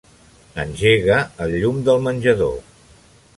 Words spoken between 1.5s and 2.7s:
llum del menjador.